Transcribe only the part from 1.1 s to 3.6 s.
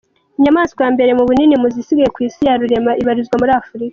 mu bunini mu zisigaye ku isi ya rurema ibarizwa muri